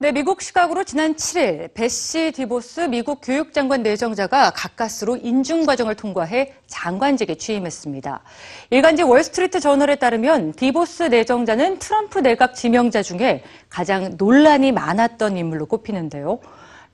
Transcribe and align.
네, 0.00 0.12
미국 0.12 0.42
시각으로 0.42 0.84
지난 0.84 1.16
7일 1.16 1.74
베시 1.74 2.30
디보스 2.30 2.82
미국 2.82 3.18
교육장관 3.20 3.82
내정자가 3.82 4.52
가까스로 4.52 5.16
인준 5.16 5.66
과정을 5.66 5.96
통과해 5.96 6.54
장관직에 6.68 7.34
취임했습니다. 7.34 8.22
일간지 8.70 9.02
월스트리트 9.02 9.58
저널에 9.58 9.96
따르면 9.96 10.52
디보스 10.52 11.02
내정자는 11.02 11.80
트럼프 11.80 12.20
내각 12.20 12.54
지명자 12.54 13.02
중에 13.02 13.42
가장 13.68 14.14
논란이 14.16 14.70
많았던 14.70 15.36
인물로 15.36 15.66
꼽히는데요. 15.66 16.38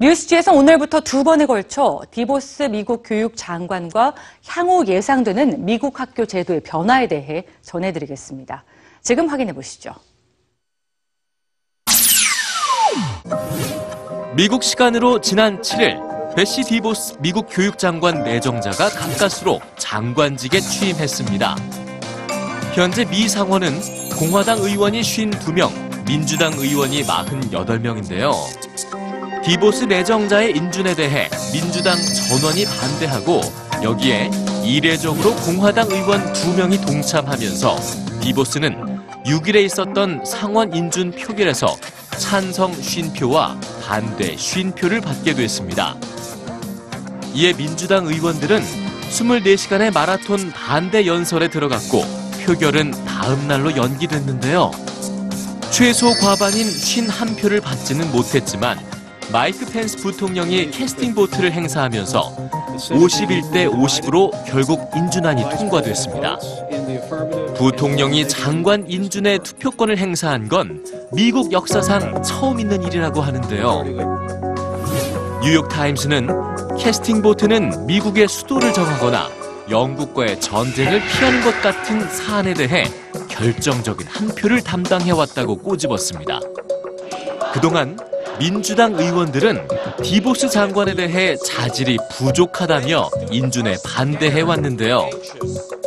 뉴스G에서 0.00 0.54
오늘부터 0.54 1.00
두 1.02 1.24
번에 1.24 1.44
걸쳐 1.44 2.00
디보스 2.10 2.62
미국 2.62 3.02
교육 3.04 3.36
장관과 3.36 4.14
향후 4.48 4.86
예상되는 4.86 5.66
미국 5.66 6.00
학교 6.00 6.24
제도의 6.24 6.60
변화에 6.60 7.08
대해 7.08 7.44
전해드리겠습니다. 7.60 8.64
지금 9.02 9.28
확인해 9.28 9.52
보시죠. 9.52 9.92
미국 14.36 14.64
시간으로 14.64 15.20
지난 15.20 15.62
7일 15.62 16.34
베시 16.34 16.62
디보스 16.64 17.14
미국 17.20 17.46
교육장관 17.48 18.24
내정자가 18.24 18.88
가까스로 18.88 19.60
장관직에 19.78 20.58
취임했습니다. 20.58 21.54
현재 22.74 23.04
미 23.04 23.28
상원은 23.28 23.80
공화당 24.18 24.58
의원이 24.58 25.02
52명, 25.02 25.70
민주당 26.04 26.52
의원이 26.54 27.04
48명인데요. 27.04 28.32
디보스 29.44 29.84
내정자의 29.84 30.56
인준에 30.56 30.96
대해 30.96 31.28
민주당 31.52 31.96
전원이 31.96 32.64
반대하고 32.64 33.40
여기에 33.84 34.30
이례적으로 34.64 35.36
공화당 35.36 35.86
의원 35.92 36.32
2명이 36.32 36.84
동참하면서 36.84 37.76
디보스는 38.20 38.94
6일에 39.26 39.64
있었던 39.64 40.24
상원 40.24 40.74
인준 40.74 41.12
표결에서 41.12 41.76
찬성 42.16 42.72
50표와 42.72 43.58
반대 43.82 44.36
50표를 44.36 45.02
받게 45.02 45.34
됐습니다. 45.34 45.96
이에 47.34 47.52
민주당 47.52 48.06
의원들은 48.06 48.62
24시간의 49.10 49.92
마라톤 49.92 50.52
반대 50.52 51.06
연설에 51.06 51.48
들어갔고 51.48 52.04
표결은 52.44 52.92
다음 53.04 53.48
날로 53.48 53.76
연기됐는데요. 53.76 54.70
최소 55.70 56.12
과반인 56.14 56.66
51표를 56.66 57.62
받지는 57.62 58.10
못했지만 58.12 58.78
마이크 59.32 59.66
펜스 59.66 59.96
부통령이 59.98 60.70
캐스팅 60.70 61.14
보트를 61.14 61.50
행사하면서 61.52 62.36
51대 62.76 63.72
50으로 63.72 64.30
결국 64.46 64.90
인준안이 64.94 65.42
통과됐습니다. 65.42 66.38
부통령이 67.56 68.28
장관 68.28 68.88
인준의 68.88 69.40
투표권을 69.40 69.98
행사한 69.98 70.48
건 70.48 70.84
미국 71.12 71.52
역사상 71.52 72.22
처음 72.22 72.60
있는 72.60 72.82
일이라고 72.82 73.20
하는데요. 73.20 73.84
뉴욕타임스는 75.42 76.76
캐스팅 76.78 77.22
보트는 77.22 77.86
미국의 77.86 78.28
수도를 78.28 78.72
정하거나 78.72 79.28
영국과의 79.70 80.40
전쟁을 80.40 81.00
피하는 81.00 81.40
것 81.42 81.60
같은 81.62 82.08
사안에 82.08 82.54
대해 82.54 82.84
결정적인 83.28 84.06
한 84.06 84.28
표를 84.28 84.62
담당해왔다고 84.62 85.56
꼬집었습니다. 85.58 86.40
그동안 87.52 87.96
민주당 88.38 88.94
의원들은 88.94 89.68
디보스 90.02 90.48
장관에 90.48 90.94
대해 90.94 91.36
자질이 91.36 91.98
부족하다며 92.10 93.10
인준에 93.30 93.76
반대해왔는데요. 93.84 95.08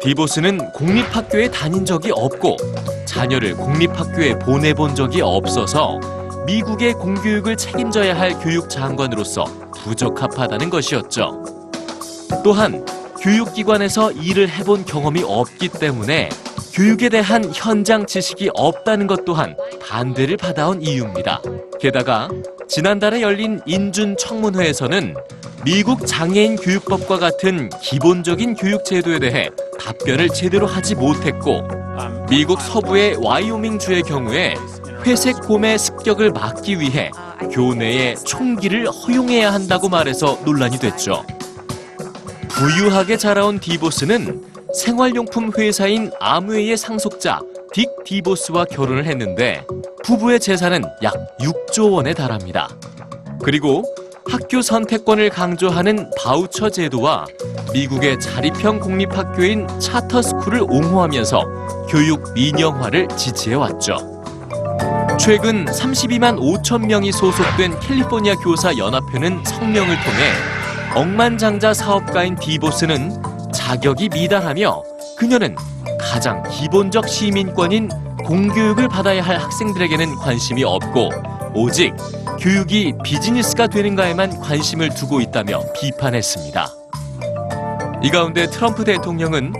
디보스는 0.00 0.72
공립학교에 0.72 1.50
다닌 1.50 1.84
적이 1.84 2.12
없고 2.12 2.56
자녀를 3.04 3.56
공립학교에 3.56 4.38
보내본 4.38 4.94
적이 4.94 5.22
없어서 5.22 5.98
미국의 6.46 6.94
공교육을 6.94 7.56
책임져야 7.56 8.16
할 8.18 8.38
교육 8.38 8.70
장관으로서 8.70 9.44
부적합하다는 9.76 10.70
것이었죠. 10.70 11.42
또한 12.44 12.84
교육기관에서 13.20 14.12
일을 14.12 14.48
해본 14.48 14.84
경험이 14.84 15.22
없기 15.24 15.68
때문에 15.68 16.28
교육에 16.72 17.08
대한 17.08 17.50
현장 17.52 18.06
지식이 18.06 18.50
없다는 18.54 19.08
것 19.08 19.24
또한 19.24 19.56
반대를 19.82 20.36
받아온 20.36 20.80
이유입니다. 20.80 21.42
게다가 21.80 22.28
지난달에 22.68 23.20
열린 23.20 23.60
인준 23.66 24.16
청문회에서는 24.16 25.16
미국 25.64 26.06
장애인 26.06 26.56
교육법과 26.56 27.18
같은 27.18 27.68
기본적인 27.82 28.54
교육 28.54 28.84
제도에 28.84 29.18
대해 29.18 29.50
답변을 29.78 30.28
제대로 30.30 30.66
하지 30.66 30.94
못했고 30.94 31.66
미국 32.28 32.60
서부의 32.60 33.16
와이오밍 33.22 33.78
주의 33.78 34.02
경우에 34.02 34.54
회색 35.06 35.40
곰의 35.42 35.78
습격을 35.78 36.32
막기 36.32 36.80
위해 36.80 37.10
교내에 37.52 38.14
총기를 38.16 38.88
허용해야 38.88 39.52
한다고 39.52 39.88
말해서 39.88 40.40
논란이 40.44 40.78
됐죠. 40.78 41.24
부유하게 42.48 43.16
자라온 43.16 43.60
디보스는 43.60 44.42
생활용품 44.74 45.52
회사인 45.56 46.10
아무웨이의 46.20 46.76
상속자 46.76 47.40
딕 47.72 48.04
디보스와 48.04 48.64
결혼을 48.64 49.06
했는데 49.06 49.64
부부의 50.04 50.40
재산은 50.40 50.82
약 51.02 51.14
6조 51.38 51.92
원에 51.92 52.14
달합니다. 52.14 52.68
그리고 53.42 53.84
학교 54.28 54.60
선택권을 54.60 55.30
강조하는 55.30 56.10
바우처 56.18 56.68
제도와 56.68 57.24
미국의 57.72 58.20
자립형 58.20 58.78
공립학교인 58.78 59.66
차터스쿨을 59.80 60.62
옹호하면서 60.62 61.86
교육 61.88 62.34
민영화를 62.34 63.08
지지해왔죠. 63.16 64.22
최근 65.18 65.64
32만 65.64 66.38
5천 66.38 66.86
명이 66.86 67.10
소속된 67.10 67.80
캘리포니아 67.80 68.34
교사 68.36 68.76
연합회는 68.76 69.42
성명을 69.44 69.96
통해 70.04 70.32
억만장자 70.94 71.72
사업가인 71.72 72.36
디보스는 72.36 73.22
자격이 73.52 74.10
미달하며 74.10 74.82
그녀는 75.16 75.56
가장 75.98 76.42
기본적 76.50 77.08
시민권인 77.08 77.88
공교육을 78.24 78.88
받아야 78.88 79.22
할 79.22 79.38
학생들에게는 79.38 80.16
관심이 80.16 80.64
없고 80.64 81.10
오직 81.54 81.94
교육이 82.40 82.94
비즈니스가 83.02 83.66
되는가에만 83.66 84.40
관심을 84.40 84.90
두고 84.90 85.20
있다며 85.20 85.60
비판했습니다. 85.74 86.68
이 88.02 88.10
가운데 88.10 88.46
트럼프 88.46 88.84
대통령은 88.84 89.52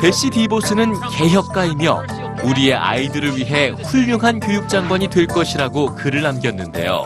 베시 0.00 0.30
디보스는 0.30 0.94
개혁가이며 1.10 2.04
우리의 2.44 2.74
아이들을 2.74 3.36
위해 3.36 3.70
훌륭한 3.70 4.40
교육장관이 4.40 5.08
될 5.08 5.26
것이라고 5.26 5.94
글을 5.96 6.22
남겼는데요. 6.22 7.04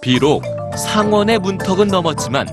비록 0.00 0.42
상원의 0.76 1.38
문턱은 1.38 1.88
넘었지만 1.88 2.48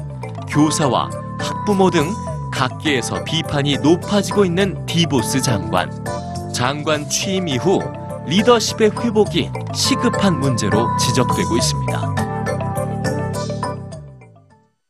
교사와 0.49 1.09
학부모 1.39 1.89
등 1.89 2.09
각계에서 2.51 3.23
비판이 3.23 3.77
높아지고 3.77 4.45
있는 4.45 4.85
디보스 4.85 5.41
장관. 5.41 5.89
장관 6.53 7.07
취임 7.09 7.47
이후 7.47 7.79
리더십의 8.25 8.91
회복이 8.91 9.51
시급한 9.73 10.39
문제로 10.39 10.87
지적되고 10.97 11.57
있습니다. 11.57 12.20